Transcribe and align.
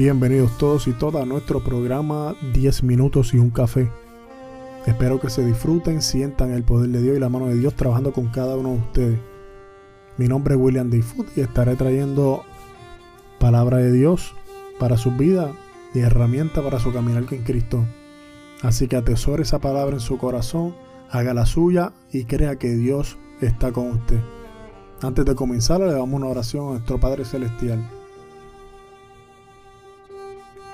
Bienvenidos 0.00 0.56
todos 0.56 0.88
y 0.88 0.94
todas 0.94 1.24
a 1.24 1.26
nuestro 1.26 1.62
programa 1.62 2.34
10 2.54 2.84
minutos 2.84 3.34
y 3.34 3.36
un 3.36 3.50
café. 3.50 3.90
Espero 4.86 5.20
que 5.20 5.28
se 5.28 5.44
disfruten, 5.44 6.00
sientan 6.00 6.52
el 6.52 6.62
poder 6.62 6.88
de 6.88 7.02
Dios 7.02 7.18
y 7.18 7.20
la 7.20 7.28
mano 7.28 7.48
de 7.48 7.56
Dios 7.56 7.74
trabajando 7.74 8.10
con 8.10 8.28
cada 8.28 8.56
uno 8.56 8.70
de 8.70 8.78
ustedes. 8.78 9.20
Mi 10.16 10.26
nombre 10.26 10.54
es 10.54 10.60
William 10.62 10.90
Food 11.02 11.26
y 11.36 11.42
estaré 11.42 11.76
trayendo 11.76 12.44
palabra 13.38 13.76
de 13.76 13.92
Dios 13.92 14.34
para 14.78 14.96
su 14.96 15.10
vida 15.10 15.52
y 15.92 15.98
herramienta 15.98 16.62
para 16.62 16.80
su 16.80 16.94
caminar 16.94 17.26
con 17.26 17.40
Cristo. 17.40 17.84
Así 18.62 18.88
que 18.88 18.96
atesore 18.96 19.42
esa 19.42 19.58
palabra 19.58 19.96
en 19.96 20.00
su 20.00 20.16
corazón, 20.16 20.74
haga 21.10 21.34
la 21.34 21.44
suya 21.44 21.92
y 22.10 22.24
crea 22.24 22.56
que 22.56 22.70
Dios 22.70 23.18
está 23.42 23.70
con 23.70 23.88
usted. 23.88 24.20
Antes 25.02 25.26
de 25.26 25.34
comenzar, 25.34 25.78
le 25.80 25.92
damos 25.92 26.14
una 26.14 26.28
oración 26.28 26.68
a 26.68 26.70
nuestro 26.70 26.98
Padre 26.98 27.26
Celestial. 27.26 27.99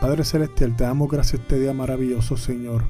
Padre 0.07 0.23
Celestial, 0.23 0.77
te 0.77 0.85
damos 0.85 1.11
gracias 1.11 1.41
este 1.41 1.59
día 1.59 1.73
maravilloso, 1.73 2.37
Señor. 2.37 2.85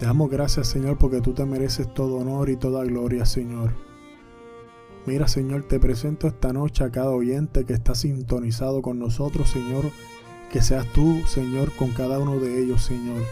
Te 0.00 0.06
damos 0.06 0.28
gracias, 0.28 0.66
Señor, 0.66 0.98
porque 0.98 1.20
tú 1.20 1.32
te 1.32 1.44
mereces 1.44 1.94
todo 1.94 2.16
honor 2.16 2.50
y 2.50 2.56
toda 2.56 2.84
gloria, 2.84 3.24
Señor. 3.24 3.70
Mira, 5.06 5.28
Señor, 5.28 5.62
te 5.62 5.78
presento 5.78 6.26
esta 6.26 6.52
noche 6.52 6.82
a 6.82 6.90
cada 6.90 7.10
oyente 7.10 7.64
que 7.64 7.72
está 7.72 7.94
sintonizado 7.94 8.82
con 8.82 8.98
nosotros, 8.98 9.48
Señor. 9.48 9.84
Que 10.50 10.60
seas 10.60 10.92
tú, 10.92 11.22
Señor, 11.28 11.70
con 11.76 11.92
cada 11.92 12.18
uno 12.18 12.40
de 12.40 12.64
ellos, 12.64 12.82
Señor. 12.82 13.22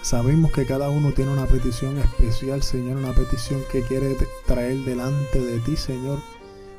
Sabemos 0.00 0.52
que 0.52 0.64
cada 0.64 0.90
uno 0.90 1.10
tiene 1.10 1.32
una 1.32 1.46
petición 1.46 1.98
especial, 1.98 2.62
Señor, 2.62 2.98
una 2.98 3.14
petición 3.14 3.62
que 3.72 3.82
quiere 3.82 4.16
traer 4.46 4.76
delante 4.84 5.40
de 5.40 5.58
ti, 5.58 5.74
Señor. 5.74 6.20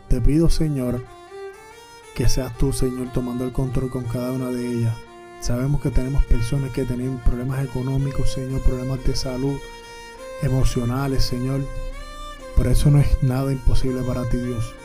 Te 0.07 0.21
pido, 0.21 0.49
Señor, 0.49 1.03
que 2.19 2.27
seas 2.27 2.53
tú, 2.57 2.73
Señor, 2.73 3.13
tomando 3.13 3.45
el 3.45 3.53
control 3.53 3.89
con 3.89 4.03
cada 4.03 4.33
una 4.33 4.49
de 4.49 4.67
ellas. 4.67 4.93
Sabemos 5.39 5.79
que 5.79 5.89
tenemos 5.89 6.21
personas 6.25 6.69
que 6.71 6.83
tienen 6.83 7.17
problemas 7.19 7.63
económicos, 7.63 8.33
Señor, 8.33 8.59
problemas 8.59 9.01
de 9.05 9.15
salud, 9.15 9.57
emocionales, 10.41 11.23
Señor. 11.23 11.61
Pero 12.57 12.71
eso 12.71 12.91
no 12.91 12.99
es 12.99 13.23
nada 13.23 13.53
imposible 13.53 14.01
para 14.01 14.27
ti, 14.27 14.35
Dios. 14.35 14.75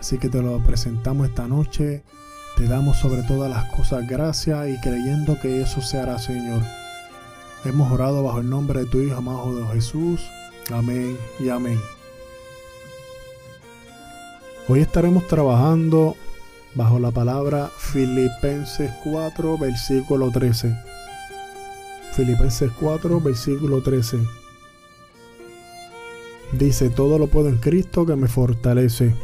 Así 0.00 0.16
que 0.16 0.30
te 0.30 0.40
lo 0.40 0.58
presentamos 0.60 1.28
esta 1.28 1.46
noche. 1.46 2.02
Te 2.56 2.66
damos 2.66 2.96
sobre 2.96 3.22
todas 3.24 3.50
las 3.50 3.70
cosas 3.74 4.08
gracias 4.08 4.66
y 4.70 4.80
creyendo 4.80 5.38
que 5.38 5.60
eso 5.60 5.82
se 5.82 6.00
hará, 6.00 6.18
Señor. 6.18 6.62
Hemos 7.66 7.92
orado 7.92 8.22
bajo 8.22 8.40
el 8.40 8.48
nombre 8.48 8.80
de 8.80 8.86
tu 8.86 9.00
Hijo 9.00 9.16
amado 9.16 9.54
de 9.54 9.74
Jesús. 9.74 10.22
Amén 10.72 11.18
y 11.38 11.50
amén. 11.50 11.78
Hoy 14.68 14.80
estaremos 14.80 15.26
trabajando 15.28 16.16
bajo 16.76 16.98
la 16.98 17.10
palabra 17.10 17.70
Filipenses 17.78 18.92
4, 19.02 19.58
versículo 19.58 20.30
13. 20.30 20.76
Filipenses 22.12 22.70
4, 22.78 23.20
versículo 23.20 23.82
13. 23.82 24.18
Dice, 26.52 26.90
todo 26.90 27.18
lo 27.18 27.26
puedo 27.26 27.48
en 27.48 27.56
Cristo 27.56 28.04
que 28.06 28.14
me 28.14 28.28
fortalece. 28.28 29.14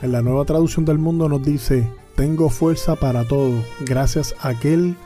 En 0.00 0.12
la 0.12 0.22
nueva 0.22 0.44
traducción 0.46 0.84
del 0.84 0.98
mundo 0.98 1.28
nos 1.28 1.44
dice, 1.44 1.88
tengo 2.16 2.48
fuerza 2.48 2.96
para 2.96 3.28
todo, 3.28 3.62
gracias 3.80 4.34
a 4.40 4.48
aquel 4.48 4.96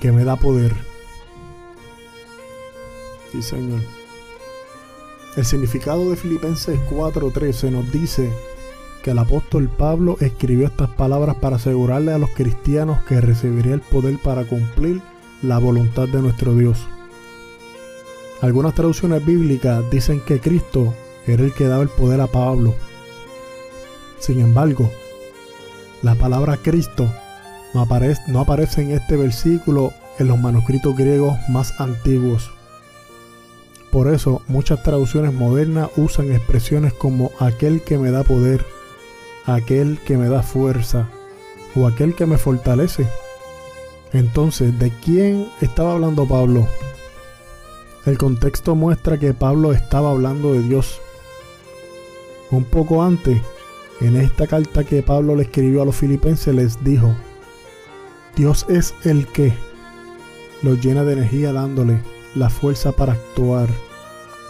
que 0.00 0.12
me 0.12 0.24
da 0.24 0.36
poder. 0.36 0.74
Sí, 3.32 3.42
Señor. 3.42 3.80
El 5.36 5.44
significado 5.44 6.08
de 6.10 6.16
Filipenses 6.16 6.78
4:13 6.90 7.70
nos 7.72 7.90
dice 7.90 8.30
que 9.04 9.10
el 9.10 9.18
apóstol 9.18 9.68
Pablo 9.68 10.16
escribió 10.20 10.66
estas 10.66 10.88
palabras 10.88 11.36
para 11.36 11.56
asegurarle 11.56 12.14
a 12.14 12.18
los 12.18 12.30
cristianos 12.30 13.04
que 13.04 13.20
recibiría 13.20 13.74
el 13.74 13.82
poder 13.82 14.18
para 14.18 14.44
cumplir 14.44 15.02
la 15.42 15.58
voluntad 15.58 16.08
de 16.08 16.22
nuestro 16.22 16.54
Dios. 16.56 16.78
Algunas 18.40 18.74
traducciones 18.74 19.24
bíblicas 19.24 19.84
dicen 19.90 20.20
que 20.20 20.40
Cristo 20.40 20.94
era 21.26 21.44
el 21.44 21.52
que 21.52 21.66
daba 21.66 21.82
el 21.82 21.90
poder 21.90 22.22
a 22.22 22.28
Pablo. 22.28 22.74
Sin 24.20 24.40
embargo, 24.40 24.90
la 26.00 26.14
palabra 26.14 26.56
Cristo 26.56 27.06
no 27.74 27.82
aparece, 27.82 28.22
no 28.28 28.40
aparece 28.40 28.80
en 28.80 28.92
este 28.92 29.18
versículo 29.18 29.92
en 30.18 30.28
los 30.28 30.38
manuscritos 30.38 30.96
griegos 30.96 31.36
más 31.50 31.78
antiguos. 31.78 32.50
Por 33.92 34.12
eso 34.12 34.40
muchas 34.48 34.82
traducciones 34.82 35.34
modernas 35.34 35.90
usan 35.96 36.32
expresiones 36.32 36.94
como 36.94 37.32
aquel 37.38 37.82
que 37.82 37.98
me 37.98 38.10
da 38.10 38.22
poder, 38.24 38.64
aquel 39.46 39.98
que 40.00 40.16
me 40.16 40.28
da 40.28 40.42
fuerza 40.42 41.08
o 41.74 41.86
aquel 41.86 42.14
que 42.14 42.26
me 42.26 42.38
fortalece. 42.38 43.06
Entonces, 44.12 44.78
¿de 44.78 44.90
quién 45.04 45.48
estaba 45.60 45.92
hablando 45.92 46.26
Pablo? 46.26 46.66
El 48.06 48.18
contexto 48.18 48.74
muestra 48.74 49.18
que 49.18 49.34
Pablo 49.34 49.72
estaba 49.72 50.10
hablando 50.10 50.52
de 50.52 50.62
Dios. 50.62 51.00
Un 52.50 52.64
poco 52.64 53.02
antes, 53.02 53.40
en 54.00 54.16
esta 54.16 54.46
carta 54.46 54.84
que 54.84 55.02
Pablo 55.02 55.34
le 55.34 55.44
escribió 55.44 55.82
a 55.82 55.86
los 55.86 55.96
filipenses, 55.96 56.54
les 56.54 56.84
dijo, 56.84 57.14
Dios 58.36 58.66
es 58.68 58.94
el 59.04 59.26
que 59.26 59.52
los 60.62 60.80
llena 60.80 61.04
de 61.04 61.14
energía 61.14 61.52
dándole 61.52 62.00
la 62.34 62.50
fuerza 62.50 62.92
para 62.92 63.14
actuar. 63.14 63.68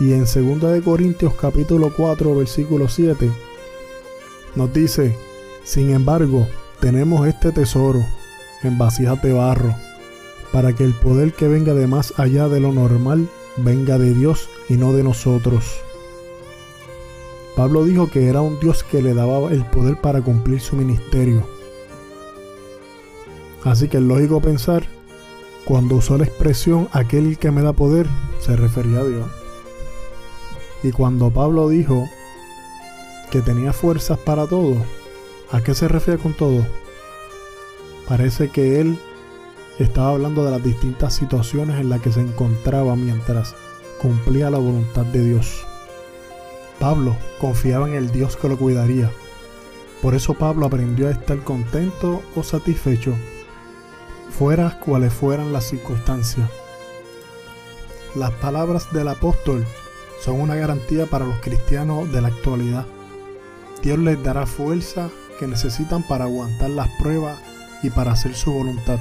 Y 0.01 0.13
en 0.13 0.25
2 0.25 0.83
Corintios 0.85 1.35
capítulo 1.35 1.93
4 1.97 2.35
versículo 2.35 2.89
7 2.89 3.31
nos 4.57 4.73
dice, 4.73 5.17
sin 5.65 5.91
embargo, 5.91 6.47
tenemos 6.81 7.27
este 7.27 7.53
tesoro 7.53 8.05
en 8.63 8.79
vasijas 8.79 9.21
de 9.23 9.33
barro, 9.33 9.75
para 10.53 10.73
que 10.73 10.85
el 10.85 10.95
poder 10.95 11.33
que 11.33 11.49
venga 11.49 11.75
de 11.75 11.87
más 11.87 12.15
allá 12.19 12.49
de 12.49 12.61
lo 12.61 12.73
normal 12.73 13.29
venga 13.57 13.99
de 13.99 14.15
Dios 14.15 14.49
y 14.69 14.75
no 14.75 14.93
de 14.93 15.03
nosotros. 15.03 15.65
Pablo 17.57 17.85
dijo 17.85 18.11
que 18.11 18.29
era 18.29 18.41
un 18.41 18.59
Dios 18.59 18.83
que 18.83 19.01
le 19.01 19.15
daba 19.15 19.51
el 19.53 19.65
poder 19.65 20.01
para 20.01 20.21
cumplir 20.23 20.61
su 20.61 20.77
ministerio. 20.77 21.47
Así 23.63 23.89
que 23.89 23.99
es 23.99 24.03
lógico 24.03 24.41
pensar, 24.41 24.85
cuando 25.65 25.97
usó 25.97 26.19
la 26.19 26.25
expresión 26.25 26.89
aquel 26.93 27.39
que 27.39 27.51
me 27.51 27.63
da 27.63 27.73
poder, 27.73 28.07
se 28.41 28.57
refería 28.57 28.99
a 28.99 29.05
Dios. 29.05 29.27
Y 30.83 30.91
cuando 30.91 31.31
Pablo 31.31 31.69
dijo 31.69 32.09
que 33.35 33.43
tenía 33.43 33.73
fuerzas 33.73 34.17
para 34.17 34.47
todo. 34.47 34.77
¿A 35.51 35.61
qué 35.61 35.75
se 35.75 35.89
refiere 35.89 36.23
con 36.23 36.35
todo? 36.35 36.65
Parece 38.07 38.49
que 38.49 38.81
él 38.81 38.97
estaba 39.81 40.11
hablando 40.11 40.45
de 40.45 40.53
las 40.53 40.63
distintas 40.63 41.15
situaciones 41.15 41.81
en 41.81 41.91
las 41.91 42.01
que 42.01 42.13
se 42.13 42.21
encontraba 42.21 42.95
mientras 42.95 43.57
cumplía 44.01 44.51
la 44.51 44.59
voluntad 44.59 45.05
de 45.07 45.25
Dios. 45.25 45.67
Pablo 46.79 47.17
confiaba 47.41 47.89
en 47.89 47.97
el 47.97 48.13
Dios 48.13 48.37
que 48.37 48.49
lo 48.49 48.57
cuidaría. 48.57 49.11
Por 50.01 50.15
eso 50.15 50.35
Pablo 50.35 50.67
aprendió 50.67 51.09
a 51.09 51.11
estar 51.11 51.43
contento 51.43 52.23
o 52.37 52.45
satisfecho, 52.45 53.17
fuera 54.31 54.79
cuales 54.79 55.13
fueran 55.13 55.53
las 55.53 55.65
circunstancias. 55.65 56.49
Las 58.15 58.31
palabras 58.31 58.93
del 58.93 59.09
apóstol 59.09 59.67
son 60.21 60.41
una 60.41 60.55
garantía 60.55 61.07
para 61.07 61.27
los 61.27 61.41
cristianos 61.41 62.13
de 62.13 62.21
la 62.21 62.29
actualidad. 62.29 62.87
Dios 63.85 63.99
les 63.99 64.23
dará 64.23 64.47
fuerza 64.47 65.11
que 65.39 65.47
necesitan 65.47 66.03
para 66.03 66.25
aguantar 66.25 66.71
las 66.71 66.89
pruebas 66.99 67.39
y 67.83 67.91
para 67.91 68.13
hacer 68.13 68.35
su 68.35 68.51
voluntad. 68.51 68.99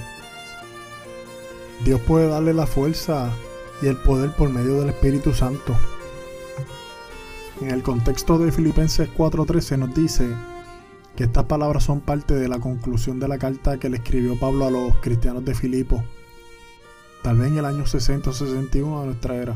Dios 1.86 2.02
puede 2.02 2.28
darle 2.28 2.54
la 2.54 2.68
fuerza 2.68 3.32
y 3.82 3.88
el 3.88 3.96
poder 3.96 4.32
por 4.32 4.50
medio 4.50 4.82
del 4.82 4.90
Espíritu 4.90 5.34
Santo. 5.34 5.74
En 7.62 7.72
el 7.72 7.82
contexto 7.82 8.38
de 8.38 8.52
Filipenses 8.52 9.08
4:13 9.16 9.78
nos 9.78 9.96
dice 9.96 10.28
que 11.16 11.24
estas 11.24 11.46
palabras 11.46 11.86
son 11.86 12.02
parte 12.02 12.34
de 12.34 12.50
la 12.50 12.60
conclusión 12.60 13.22
de 13.22 13.30
la 13.30 13.38
carta 13.38 13.78
que 13.78 13.90
le 13.90 13.98
escribió 13.98 14.38
Pablo 14.38 14.66
a 14.66 14.72
los 14.72 14.98
cristianos 14.98 15.46
de 15.46 15.56
Filipo, 15.56 16.04
tal 17.22 17.38
vez 17.38 17.52
en 17.52 17.60
el 17.60 17.66
año 17.66 17.86
60 17.86 18.34
61 18.34 19.00
de 19.00 19.06
nuestra 19.06 19.36
era. 19.36 19.56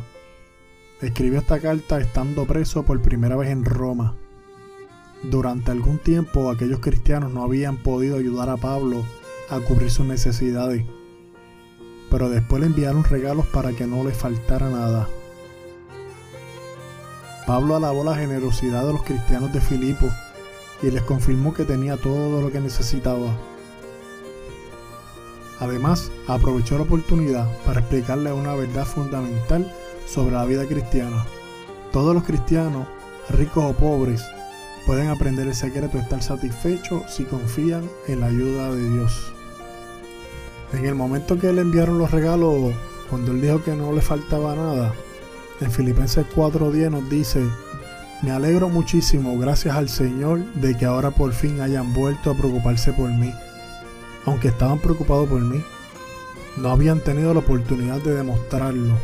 Escribió 1.01 1.39
esta 1.39 1.59
carta 1.59 1.99
estando 1.99 2.45
preso 2.45 2.83
por 2.83 3.01
primera 3.01 3.35
vez 3.35 3.49
en 3.49 3.65
Roma 3.65 4.15
durante 5.23 5.71
algún 5.71 5.97
tiempo 5.97 6.49
aquellos 6.49 6.79
cristianos 6.79 7.31
no 7.31 7.43
habían 7.43 7.77
podido 7.77 8.17
ayudar 8.17 8.49
a 8.49 8.57
Pablo 8.57 9.03
a 9.49 9.59
cubrir 9.59 9.89
sus 9.89 10.05
necesidades, 10.05 10.85
pero 12.09 12.29
después 12.29 12.61
le 12.61 12.67
enviaron 12.67 13.03
regalos 13.03 13.45
para 13.47 13.71
que 13.73 13.87
no 13.87 14.03
le 14.03 14.11
faltara 14.11 14.69
nada. 14.69 15.07
Pablo 17.45 17.75
alabó 17.75 18.03
la 18.03 18.15
generosidad 18.15 18.85
de 18.85 18.93
los 18.93 19.03
cristianos 19.03 19.53
de 19.53 19.61
Filipo 19.61 20.07
y 20.81 20.91
les 20.91 21.01
confirmó 21.03 21.53
que 21.53 21.63
tenía 21.63 21.97
todo 21.97 22.41
lo 22.41 22.51
que 22.51 22.59
necesitaba. 22.59 23.33
Además, 25.59 26.11
aprovechó 26.27 26.75
la 26.75 26.83
oportunidad 26.83 27.47
para 27.65 27.79
explicarle 27.79 28.31
una 28.31 28.53
verdad 28.53 28.85
fundamental 28.85 29.73
sobre 30.05 30.35
la 30.35 30.45
vida 30.45 30.65
cristiana. 30.65 31.25
Todos 31.91 32.13
los 32.13 32.23
cristianos, 32.23 32.85
ricos 33.29 33.63
o 33.63 33.73
pobres, 33.73 34.23
pueden 34.87 35.09
aprender 35.09 35.45
el 35.45 35.53
secreto 35.53 35.97
de 35.97 36.03
estar 36.03 36.23
satisfechos 36.23 37.03
si 37.09 37.25
confían 37.25 37.89
en 38.07 38.21
la 38.21 38.27
ayuda 38.27 38.73
de 38.73 38.89
Dios. 38.89 39.33
En 40.71 40.85
el 40.85 40.95
momento 40.95 41.37
que 41.37 41.51
le 41.51 41.61
enviaron 41.61 41.99
los 41.99 42.09
regalos, 42.09 42.73
cuando 43.09 43.33
él 43.33 43.41
dijo 43.41 43.61
que 43.61 43.75
no 43.75 43.91
le 43.91 43.99
faltaba 43.99 44.55
nada, 44.55 44.93
en 45.59 45.71
Filipenses 45.71 46.25
4:10 46.33 46.89
nos 46.89 47.09
dice, 47.09 47.43
me 48.21 48.31
alegro 48.31 48.69
muchísimo, 48.69 49.37
gracias 49.37 49.75
al 49.75 49.89
Señor, 49.89 50.39
de 50.53 50.77
que 50.77 50.85
ahora 50.85 51.11
por 51.11 51.33
fin 51.33 51.59
hayan 51.59 51.93
vuelto 51.93 52.31
a 52.31 52.35
preocuparse 52.35 52.93
por 52.93 53.09
mí. 53.09 53.33
Aunque 54.25 54.47
estaban 54.47 54.79
preocupados 54.79 55.27
por 55.27 55.41
mí, 55.41 55.61
no 56.55 56.69
habían 56.69 57.01
tenido 57.01 57.33
la 57.33 57.41
oportunidad 57.41 57.99
de 57.99 58.15
demostrarlo. 58.15 58.95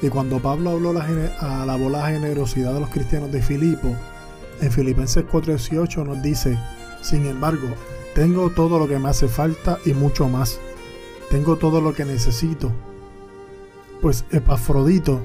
Y 0.00 0.08
cuando 0.08 0.40
Pablo 0.40 0.70
habló 0.70 0.94
la 0.94 1.76
bola 1.76 2.06
generosidad 2.06 2.72
de 2.72 2.80
los 2.80 2.88
cristianos 2.88 3.30
de 3.30 3.42
Filipo, 3.42 3.94
en 4.60 4.70
Filipenses 4.70 5.24
4:18 5.24 6.04
nos 6.04 6.22
dice, 6.22 6.58
sin 7.02 7.26
embargo, 7.26 7.68
tengo 8.14 8.50
todo 8.50 8.78
lo 8.78 8.88
que 8.88 8.98
me 8.98 9.08
hace 9.08 9.28
falta 9.28 9.78
y 9.84 9.94
mucho 9.94 10.28
más. 10.28 10.60
Tengo 11.30 11.56
todo 11.56 11.80
lo 11.80 11.94
que 11.94 12.04
necesito. 12.04 12.72
Pues 14.00 14.24
Epafrodito 14.32 15.20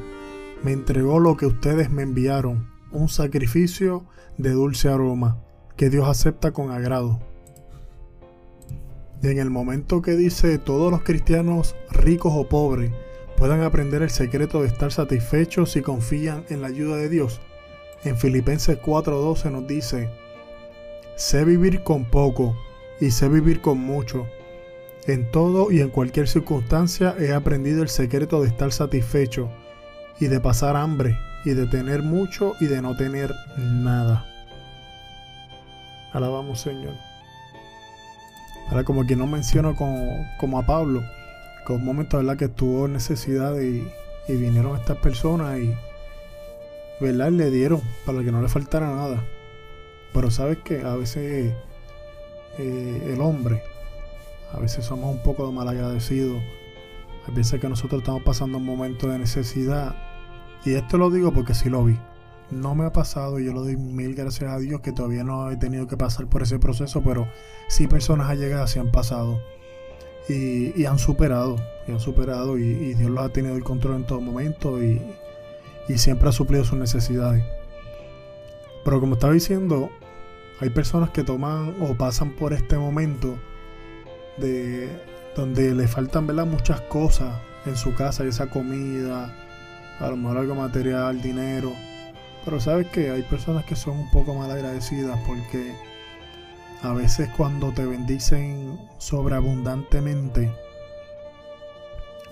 me 0.63 0.71
entregó 0.71 1.19
lo 1.19 1.35
que 1.35 1.47
ustedes 1.47 1.89
me 1.89 2.03
enviaron, 2.03 2.69
un 2.91 3.09
sacrificio 3.09 4.05
de 4.37 4.51
dulce 4.51 4.89
aroma, 4.89 5.41
que 5.75 5.89
Dios 5.89 6.07
acepta 6.07 6.51
con 6.51 6.71
agrado. 6.71 7.19
Y 9.23 9.27
en 9.27 9.39
el 9.39 9.49
momento 9.49 10.01
que 10.01 10.15
dice 10.15 10.59
todos 10.59 10.91
los 10.91 11.01
cristianos 11.01 11.75
ricos 11.89 12.33
o 12.35 12.47
pobres 12.47 12.91
puedan 13.37 13.63
aprender 13.63 14.01
el 14.01 14.09
secreto 14.09 14.61
de 14.61 14.67
estar 14.67 14.91
satisfechos 14.91 15.71
si 15.71 15.81
confían 15.81 16.45
en 16.49 16.61
la 16.61 16.67
ayuda 16.67 16.97
de 16.97 17.09
Dios, 17.09 17.41
en 18.05 18.17
Filipenses 18.17 18.77
4:12 18.81 19.51
nos 19.51 19.67
dice, 19.67 20.09
sé 21.15 21.43
vivir 21.43 21.83
con 21.83 22.05
poco 22.05 22.55
y 23.01 23.11
sé 23.11 23.27
vivir 23.27 23.61
con 23.61 23.79
mucho. 23.79 24.27
En 25.07 25.29
todo 25.31 25.71
y 25.71 25.81
en 25.81 25.89
cualquier 25.89 26.27
circunstancia 26.27 27.15
he 27.19 27.33
aprendido 27.33 27.83
el 27.83 27.89
secreto 27.89 28.41
de 28.41 28.47
estar 28.47 28.71
satisfecho 28.71 29.49
y 30.19 30.27
de 30.27 30.39
pasar 30.39 30.75
hambre 30.75 31.17
y 31.43 31.51
de 31.51 31.67
tener 31.67 32.01
mucho 32.01 32.53
y 32.59 32.65
de 32.65 32.81
no 32.81 32.95
tener 32.95 33.33
nada. 33.57 34.25
Alabamos 36.13 36.61
Señor. 36.61 36.93
Ahora 38.69 38.83
como 38.83 39.05
que 39.05 39.15
no 39.15 39.27
menciono 39.27 39.75
como, 39.75 40.59
a 40.59 40.65
Pablo, 40.65 41.03
que 41.67 41.73
un 41.73 41.85
momento 41.85 42.17
¿verdad? 42.17 42.37
que 42.37 42.45
estuvo 42.45 42.87
necesidad 42.87 43.59
y 43.59 43.83
vinieron 44.27 44.75
estas 44.75 44.97
personas 44.97 45.59
y 45.59 45.75
¿verdad? 46.99 47.31
le 47.31 47.51
dieron 47.51 47.81
para 48.05 48.23
que 48.23 48.31
no 48.31 48.41
le 48.41 48.47
faltara 48.47 48.87
nada. 48.87 49.23
Pero 50.13 50.31
sabes 50.31 50.59
que 50.59 50.81
a 50.81 50.95
veces 50.95 51.53
eh, 52.57 53.13
el 53.13 53.21
hombre, 53.21 53.61
a 54.53 54.59
veces 54.59 54.85
somos 54.85 55.13
un 55.13 55.21
poco 55.23 55.51
malagradecidos. 55.51 56.41
A 57.27 57.31
veces 57.31 57.59
que 57.59 57.67
nosotros 57.67 58.01
estamos 58.01 58.23
pasando 58.23 58.59
un 58.59 58.65
momento 58.65 59.07
de 59.07 59.17
necesidad 59.17 59.95
y 60.65 60.73
esto 60.73 60.97
lo 60.97 61.11
digo 61.11 61.31
porque 61.31 61.53
sí 61.53 61.69
lo 61.69 61.83
vi. 61.83 61.97
No 62.49 62.75
me 62.75 62.85
ha 62.85 62.91
pasado 62.91 63.39
y 63.39 63.45
yo 63.45 63.53
lo 63.53 63.63
doy 63.63 63.77
mil 63.77 64.15
gracias 64.15 64.51
a 64.51 64.57
Dios 64.57 64.81
que 64.81 64.91
todavía 64.91 65.23
no 65.23 65.49
he 65.51 65.57
tenido 65.57 65.87
que 65.87 65.97
pasar 65.97 66.27
por 66.27 66.43
ese 66.43 66.59
proceso, 66.59 67.03
pero 67.03 67.27
sí 67.67 67.87
personas 67.87 68.29
allegadas 68.29 68.71
se 68.71 68.79
han 68.79 68.91
pasado 68.91 69.39
y, 70.27 70.85
han 70.85 70.97
superado, 70.97 71.57
y 71.87 71.91
han 71.91 71.99
superado 71.99 72.57
y, 72.57 72.93
Dios 72.95 73.11
los 73.11 73.23
ha 73.23 73.29
tenido 73.29 73.55
el 73.55 73.63
control 73.63 73.97
en 73.97 74.05
todo 74.05 74.21
momento 74.21 74.83
y, 74.83 75.01
y 75.87 75.97
siempre 75.97 76.29
ha 76.29 76.31
suplido 76.31 76.63
sus 76.63 76.77
necesidades. 76.77 77.43
Pero 78.83 78.99
como 78.99 79.15
estaba 79.15 79.33
diciendo, 79.33 79.89
hay 80.59 80.69
personas 80.69 81.09
que 81.09 81.23
toman 81.23 81.75
o 81.81 81.95
pasan 81.95 82.31
por 82.31 82.53
este 82.53 82.77
momento 82.77 83.37
de 84.37 84.89
donde 85.35 85.73
le 85.73 85.87
faltan 85.87 86.27
¿verdad? 86.27 86.45
muchas 86.45 86.81
cosas 86.81 87.35
en 87.65 87.75
su 87.75 87.93
casa, 87.95 88.23
esa 88.23 88.47
comida, 88.47 89.33
a 89.99 90.09
lo 90.09 90.17
mejor 90.17 90.37
algo 90.37 90.55
material, 90.55 91.21
dinero. 91.21 91.73
Pero 92.43 92.59
sabes 92.59 92.87
que 92.87 93.09
hay 93.09 93.23
personas 93.23 93.65
que 93.65 93.75
son 93.75 93.97
un 93.97 94.11
poco 94.11 94.35
mal 94.35 94.51
agradecidas 94.51 95.19
porque 95.25 95.73
a 96.83 96.93
veces 96.93 97.27
cuando 97.35 97.71
te 97.71 97.85
bendicen 97.85 98.79
sobreabundantemente, 98.99 100.51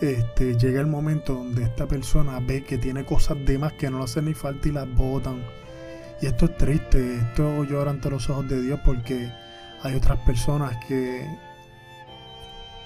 este, 0.04 0.58
llega 0.58 0.82
el 0.82 0.88
momento 0.88 1.34
donde 1.34 1.64
esta 1.64 1.88
persona 1.88 2.40
ve 2.46 2.64
que 2.64 2.78
tiene 2.78 3.06
cosas 3.06 3.38
de 3.46 3.58
más 3.58 3.72
que 3.74 3.90
no 3.90 4.00
le 4.00 4.04
hacen 4.04 4.26
ni 4.26 4.34
falta 4.34 4.68
y 4.68 4.72
las 4.74 4.94
botan. 4.94 5.42
Y 6.22 6.26
esto 6.26 6.46
es 6.46 6.58
triste, 6.58 7.16
esto 7.16 7.64
llora 7.64 7.92
ante 7.92 8.10
los 8.10 8.30
ojos 8.30 8.50
de 8.50 8.62
Dios 8.62 8.80
porque 8.84 9.32
hay 9.82 9.96
otras 9.96 10.20
personas 10.20 10.76
que, 10.88 11.26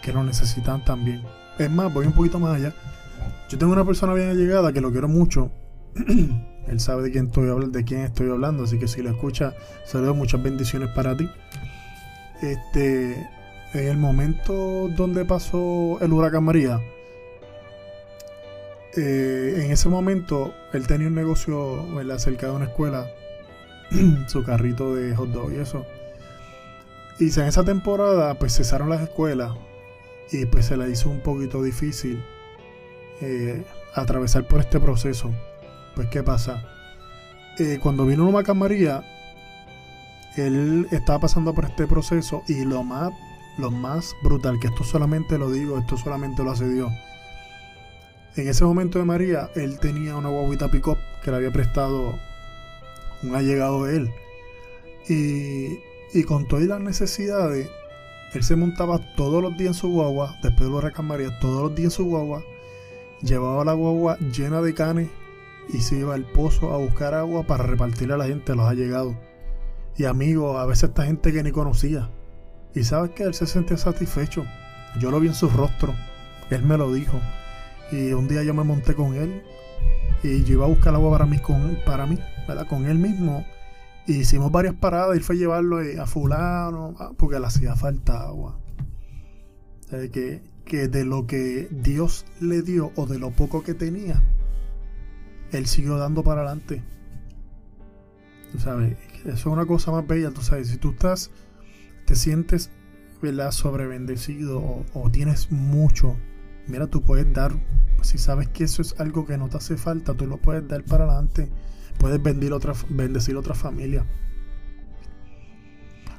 que 0.02 0.14
lo 0.14 0.24
necesitan 0.24 0.86
también. 0.86 1.24
Es 1.58 1.72
más, 1.72 1.92
voy 1.92 2.06
un 2.06 2.14
poquito 2.14 2.40
más 2.40 2.56
allá. 2.56 2.74
Yo 3.50 3.58
tengo 3.58 3.74
una 3.74 3.86
persona 3.86 4.14
bien 4.14 4.30
allegada 4.30 4.72
que 4.72 4.82
lo 4.82 4.92
quiero 4.92 5.08
mucho. 5.08 5.52
Él 6.68 6.80
sabe 6.80 7.04
de 7.04 7.12
quién 7.12 7.28
estoy 7.28 7.50
hablando, 7.50 7.78
de 7.78 7.84
quién 7.84 8.02
estoy 8.02 8.30
hablando, 8.30 8.66
así 8.66 8.78
que 8.78 8.88
si 8.88 9.02
lo 9.02 9.10
escucha, 9.10 9.56
saludos, 9.86 10.16
muchas 10.16 10.44
bendiciones 10.44 10.90
para 10.90 11.18
ti. 11.18 11.28
Este, 12.42 13.28
en 13.74 13.88
el 13.88 13.98
momento 13.98 14.88
donde 14.96 15.26
pasó 15.26 15.98
el 16.02 16.14
huracán 16.14 16.44
María, 16.44 16.80
eh, 18.98 19.64
en 19.64 19.72
ese 19.72 19.90
momento 19.90 20.54
él 20.74 20.88
tenía 20.88 21.08
un 21.08 21.16
negocio 21.16 21.86
cerca 22.18 22.48
de 22.48 22.54
una 22.54 22.66
escuela, 22.66 23.08
su 24.28 24.44
carrito 24.44 24.96
de 24.96 25.16
hot 25.16 25.30
dog 25.30 25.54
y 25.54 25.58
eso. 25.58 25.86
Y 27.20 27.26
en 27.40 27.48
esa 27.48 27.64
temporada 27.64 28.38
pues 28.38 28.56
cesaron 28.56 28.90
las 28.90 29.02
escuelas 29.02 29.52
y 30.32 30.46
pues 30.46 30.66
se 30.66 30.78
le 30.78 30.90
hizo 30.90 31.10
un 31.10 31.22
poquito 31.22 31.64
difícil 31.64 32.24
eh, 33.22 33.64
atravesar 33.94 34.48
por 34.48 34.60
este 34.60 34.80
proceso. 34.80 35.32
Pues, 35.96 36.08
¿qué 36.10 36.22
pasa? 36.22 36.64
Eh, 37.58 37.80
cuando 37.82 38.06
vino 38.06 38.28
Huracán 38.28 38.60
María, 38.60 39.04
él 40.36 40.88
estaba 40.92 41.20
pasando 41.20 41.54
por 41.54 41.66
este 41.66 41.88
proceso 41.88 42.44
y 42.48 42.64
lo 42.64 42.84
más, 42.84 43.12
lo 43.58 43.72
más 43.72 44.14
brutal, 44.24 44.60
que 44.60 44.68
esto 44.68 44.84
solamente 44.84 45.40
lo 45.40 45.50
digo, 45.50 45.80
esto 45.80 45.98
solamente 45.98 46.44
lo 46.44 46.52
hace 46.52 46.70
Dios. 46.70 46.92
En 48.38 48.48
ese 48.48 48.64
momento 48.64 49.00
de 49.00 49.06
María, 49.06 49.50
él 49.56 49.80
tenía 49.80 50.16
una 50.16 50.30
guaguita 50.30 50.70
pick 50.70 50.86
que 51.24 51.32
le 51.32 51.38
había 51.38 51.52
prestado 51.52 52.20
un 53.24 53.36
allegado 53.36 53.86
de 53.86 53.98
él. 53.98 54.12
Y, 55.10 55.80
y 56.14 56.24
con 56.24 56.48
todas 56.48 56.66
las 56.66 56.80
necesidades, 56.80 57.68
él 58.36 58.44
se 58.44 58.56
montaba 58.56 59.00
todos 59.16 59.42
los 59.42 59.58
días 59.58 59.70
en 59.70 59.74
su 59.74 59.90
guagua, 59.90 60.38
después 60.44 60.70
de 60.70 60.76
Huracán 60.76 61.08
María, 61.08 61.40
todos 61.40 61.64
los 61.64 61.76
días 61.76 61.86
en 61.86 61.92
su 61.92 62.06
guagua, 62.06 62.44
llevaba 63.24 63.66
la 63.66 63.74
guagua 63.74 64.20
llena 64.20 64.62
de 64.62 64.76
canes 64.76 65.10
y 65.70 65.80
se 65.80 65.98
iba 65.98 66.14
al 66.14 66.26
pozo 66.26 66.72
a 66.76 66.78
buscar 66.78 67.16
agua 67.16 67.42
para 67.42 67.64
repartirle 67.64 68.14
a 68.14 68.18
la 68.18 68.28
gente, 68.28 68.54
los 68.54 68.70
allegados. 68.70 69.16
Y 69.98 70.06
amigos, 70.06 70.58
a 70.58 70.66
veces 70.68 70.90
esta 70.90 71.08
gente 71.08 71.34
que 71.34 71.42
ni 71.42 71.52
conocía. 71.52 72.12
Y 72.76 72.84
sabes 72.84 73.10
que 73.12 73.24
él 73.24 73.34
se 73.34 73.48
sentía 73.48 73.78
satisfecho. 73.78 74.46
Yo 75.00 75.10
lo 75.10 75.20
vi 75.20 75.28
en 75.28 75.34
su 75.34 75.50
rostro. 75.50 75.96
Él 76.52 76.62
me 76.62 76.78
lo 76.78 76.94
dijo. 76.94 77.20
Y 77.92 78.12
un 78.14 78.28
día 78.28 78.44
yo 78.44 78.54
me 78.54 78.64
monté 78.64 78.94
con 78.94 79.16
él 79.16 79.44
y 80.24 80.44
yo 80.44 80.54
iba 80.54 80.66
a 80.66 80.70
buscar 80.70 80.94
agua 80.94 81.12
para 81.12 81.26
mí, 81.26 81.40
con, 81.40 81.78
para 81.86 82.06
mí 82.06 82.20
¿verdad? 82.48 82.68
con 82.68 82.86
él 82.86 82.98
mismo. 83.00 83.46
Y 84.06 84.20
hicimos 84.20 84.52
varias 84.52 84.76
paradas 84.76 85.18
y 85.18 85.20
fue 85.20 85.38
llevarlo 85.38 85.80
a 85.80 86.06
fulano, 86.06 86.96
porque 87.18 87.40
le 87.40 87.46
hacía 87.46 87.76
falta 87.76 88.22
agua. 88.22 88.60
que 89.90 90.42
que 90.68 90.88
de 90.88 91.06
lo 91.06 91.26
que 91.26 91.68
Dios 91.72 92.26
le 92.40 92.62
dio 92.62 92.92
o 92.96 93.06
de 93.08 93.18
lo 93.18 93.32
poco 93.32 93.64
que 93.64 93.74
tenía, 93.74 94.22
él 95.52 95.66
siguió 95.66 95.98
dando 95.98 96.24
para 96.24 96.42
adelante. 96.42 96.84
Tú 98.52 98.60
sabes, 98.60 98.98
eso 99.22 99.32
es 99.32 99.46
una 99.46 99.66
cosa 99.66 99.92
más 99.92 100.06
bella, 100.06 100.32
tú 100.32 100.42
sabes, 100.42 100.68
si 100.68 100.78
tú 100.78 100.92
estás, 100.92 101.32
te 102.06 102.16
sientes, 102.16 102.70
¿verdad? 103.22 103.52
Sobrebendecido 103.52 104.60
o, 104.60 104.86
o 104.94 105.10
tienes 105.10 105.52
mucho, 105.52 106.18
mira, 106.68 106.88
tú 106.88 107.02
puedes 107.02 107.32
dar, 107.34 107.54
si 108.02 108.18
sabes 108.18 108.48
que 108.50 108.64
eso 108.64 108.82
es 108.82 109.00
algo 109.00 109.26
que 109.26 109.38
no 109.38 109.50
te 109.50 109.58
hace 109.58 109.78
falta, 109.78 110.14
tú 110.14 110.28
lo 110.28 110.38
puedes 110.38 110.68
dar 110.68 110.84
para 110.84 111.06
adelante, 111.06 111.50
puedes 111.98 112.22
bendecir 112.22 112.54
otra, 112.54 112.74
bendecir 112.90 113.36
otra 113.36 113.56
familia. 113.56 114.06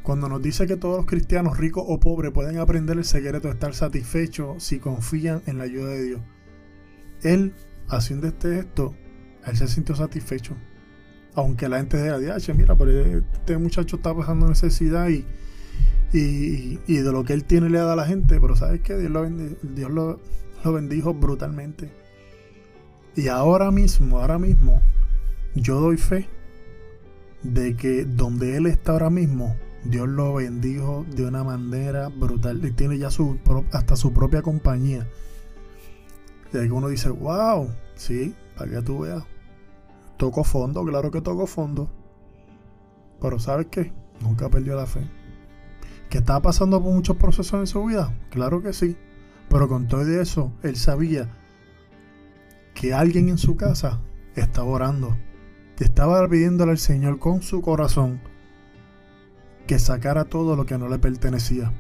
Cuando 0.03 0.29
nos 0.29 0.41
dice 0.41 0.67
que 0.67 0.77
todos 0.77 0.97
los 0.97 1.07
cristianos, 1.07 1.59
ricos 1.59 1.85
o 1.87 2.01
pobres, 2.01 2.33
pueden 2.33 2.59
aprender 2.59 2.97
el 2.97 3.05
secreto 3.05 3.49
de 3.49 3.55
estar 3.55 3.75
satisfechos 3.75 4.63
si 4.63 4.79
confían 4.79 5.43
en 5.47 5.59
la 5.59 5.65
ayuda 5.65 5.91
de 5.91 6.03
Dios. 6.03 6.21
Él, 7.23 7.53
haciendo 7.89 8.27
este 8.27 8.59
esto, 8.59 8.95
él 9.45 9.57
se 9.57 9.69
sintió 9.69 9.95
satisfecho. 9.95 10.57
Aunque 11.35 11.69
la 11.69 11.77
gente 11.77 12.03
diga, 12.03 12.39
mira, 12.55 12.75
pero 12.77 12.91
este 12.91 13.59
muchacho 13.59 13.97
está 13.97 14.15
pasando 14.15 14.49
necesidad 14.49 15.09
y, 15.11 15.27
y, 16.13 16.77
de 16.87 17.13
lo 17.13 17.25
que 17.25 17.35
él 17.35 17.45
tiene 17.45 17.69
le 17.69 17.79
da 17.79 17.93
a 17.93 17.97
la 17.97 18.07
gente. 18.07 18.41
Pero 18.41 18.57
¿sabes 18.57 18.81
qué? 18.81 18.97
Dios, 18.97 19.91
lo, 19.91 20.21
bendijo 20.73 21.15
brutalmente. 21.15 21.93
Y 23.17 23.29
ahora 23.29 23.71
mismo, 23.71 24.21
ahora 24.21 24.39
mismo, 24.39 24.81
yo 25.55 25.81
doy 25.81 25.97
fe 25.97 26.29
de 27.43 27.77
que 27.77 28.05
donde 28.05 28.57
él 28.57 28.67
está 28.67 28.93
ahora 28.93 29.11
mismo, 29.11 29.57
Dios 29.85 30.09
lo 30.09 30.35
bendijo 30.35 31.05
de 31.15 31.27
una 31.27 31.45
manera 31.45 32.09
brutal. 32.09 32.65
Y 32.65 32.71
tiene 32.73 32.99
ya 32.99 33.11
su, 33.11 33.39
hasta 33.73 33.97
su 33.97 34.13
propia 34.13 34.43
compañía. 34.43 35.07
Y 36.53 36.59
ahí 36.59 36.71
uno 36.71 36.89
dice, 36.89 37.11
wow, 37.11 37.71
sí, 37.95 38.35
para 38.57 38.71
que 38.71 38.83
tú 38.83 39.01
veas. 39.01 39.25
Toco 40.17 40.43
fondo, 40.43 40.85
claro 40.85 41.11
que 41.11 41.21
toco 41.21 41.47
fondo. 41.47 41.91
Pero 43.21 43.39
¿sabes 43.39 43.67
qué? 43.71 43.93
Nunca 44.21 44.49
perdió 44.49 44.75
la 44.75 44.87
fe. 44.87 45.09
¿Que 46.11 46.19
estaba 46.19 46.41
pasando 46.41 46.83
por 46.83 46.93
muchos 46.93 47.17
procesos 47.17 47.61
en 47.61 47.67
su 47.67 47.85
vida? 47.85 48.15
Claro 48.31 48.63
que 48.63 48.73
sí. 48.73 48.97
Pero 49.49 49.69
con 49.69 49.89
todo 49.89 50.03
eso, 50.21 50.53
él 50.63 50.77
sabía 50.77 51.29
que 52.75 52.95
alguien 52.95 53.29
en 53.29 53.39
su 53.39 53.57
casa 53.57 54.01
estaba 54.35 54.69
orando. 54.69 55.17
Estaba 55.79 56.27
pidiéndole 56.29 56.73
al 56.73 56.79
Señor 56.79 57.19
con 57.19 57.43
su 57.43 57.63
corazón 57.63 58.21
que 59.69 59.79
sacara 59.79 60.25
todo 60.25 60.57
lo 60.57 60.65
que 60.65 60.79
no 60.79 60.89
le 60.89 60.99
pertenecía. 60.99 61.73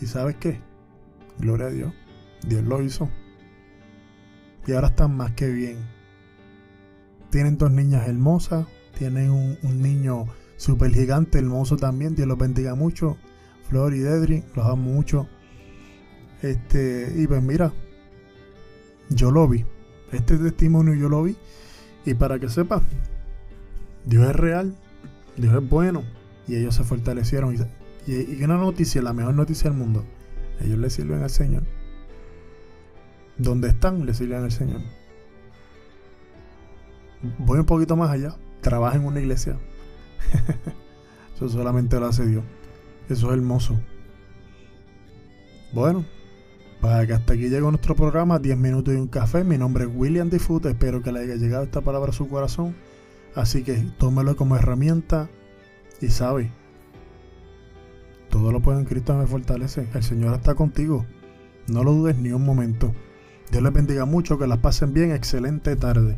¿Y 0.00 0.06
sabes 0.06 0.36
qué? 0.36 0.60
Gloria 1.38 1.66
a 1.66 1.70
Dios. 1.70 1.94
Dios 2.46 2.62
lo 2.62 2.82
hizo. 2.82 3.08
Y 4.66 4.72
ahora 4.72 4.88
están 4.88 5.16
más 5.16 5.32
que 5.32 5.48
bien. 5.48 5.78
Tienen 7.30 7.56
dos 7.56 7.70
niñas 7.70 8.06
hermosas. 8.06 8.66
Tienen 8.96 9.30
un, 9.30 9.82
niño 9.82 10.26
super 10.56 10.92
gigante, 10.92 11.38
hermoso 11.38 11.76
también. 11.76 12.14
Dios 12.14 12.28
los 12.28 12.36
bendiga 12.36 12.74
mucho. 12.74 13.16
Flor 13.70 13.94
y 13.94 14.00
Dedri, 14.00 14.42
los 14.56 14.66
amo 14.66 14.90
mucho. 14.90 15.28
Este, 16.42 17.12
y 17.16 17.26
pues 17.28 17.40
mira, 17.40 17.72
yo 19.10 19.30
lo 19.30 19.46
vi. 19.46 19.64
Este 20.10 20.36
testimonio 20.36 20.94
yo 20.94 21.08
lo 21.08 21.22
vi. 21.22 21.36
Y 22.04 22.14
para 22.14 22.40
que 22.40 22.48
sepa, 22.48 22.82
Dios 24.04 24.28
es 24.28 24.34
real, 24.34 24.74
Dios 25.36 25.54
es 25.54 25.70
bueno. 25.70 26.02
Y 26.48 26.56
ellos 26.56 26.74
se 26.74 26.82
fortalecieron. 26.82 27.54
Y, 28.06 28.12
y, 28.12 28.42
una 28.42 28.56
noticia, 28.56 29.02
la 29.02 29.12
mejor 29.12 29.34
noticia 29.34 29.70
del 29.70 29.78
mundo. 29.78 30.04
Ellos 30.60 30.78
le 30.78 30.90
sirven 30.90 31.22
al 31.22 31.30
Señor. 31.30 31.62
Donde 33.38 33.68
están, 33.68 34.04
le 34.04 34.14
sirven 34.14 34.42
al 34.42 34.50
Señor. 34.50 34.80
Voy 37.38 37.60
un 37.60 37.66
poquito 37.66 37.94
más 37.94 38.10
allá. 38.10 38.34
Trabaja 38.62 38.96
en 38.96 39.04
una 39.04 39.20
iglesia. 39.20 39.60
Eso 41.36 41.48
solamente 41.48 42.00
lo 42.00 42.06
hace 42.06 42.26
Dios. 42.26 42.42
Eso 43.10 43.26
es 43.26 43.36
hermoso. 43.36 43.78
Bueno, 45.72 46.04
para 46.80 47.06
que 47.06 47.12
hasta 47.12 47.32
aquí 47.32 47.48
llegó 47.48 47.70
nuestro 47.70 47.96
programa, 47.96 48.38
10 48.38 48.56
minutos 48.56 48.94
y 48.94 48.96
un 48.96 49.08
café. 49.08 49.42
Mi 49.42 49.58
nombre 49.58 49.84
es 49.84 49.90
William 49.92 50.30
Diffut. 50.30 50.64
Espero 50.66 51.02
que 51.02 51.10
le 51.10 51.20
haya 51.20 51.34
llegado 51.34 51.64
esta 51.64 51.80
palabra 51.80 52.10
a 52.10 52.14
su 52.14 52.28
corazón. 52.28 52.76
Así 53.34 53.64
que 53.64 53.74
tómelo 53.98 54.36
como 54.36 54.54
herramienta 54.54 55.28
y 56.00 56.08
sabe, 56.08 56.52
todo 58.28 58.52
lo 58.52 58.60
puede 58.60 58.78
en 58.78 58.86
Cristo 58.86 59.16
me 59.16 59.26
fortalece. 59.26 59.88
El 59.92 60.02
Señor 60.04 60.34
está 60.34 60.54
contigo. 60.54 61.04
No 61.66 61.82
lo 61.82 61.92
dudes 61.92 62.16
ni 62.16 62.30
un 62.30 62.44
momento. 62.44 62.94
Dios 63.50 63.62
les 63.62 63.72
bendiga 63.72 64.04
mucho, 64.04 64.38
que 64.38 64.46
las 64.46 64.58
pasen 64.58 64.94
bien. 64.94 65.10
Excelente 65.10 65.74
tarde. 65.74 66.16